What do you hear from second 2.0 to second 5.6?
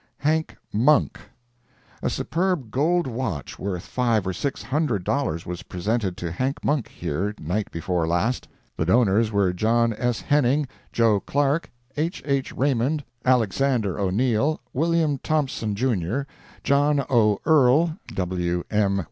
A superb gold watch, worth five or six hundred dollars,